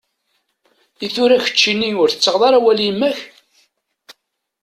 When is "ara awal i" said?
2.47-2.85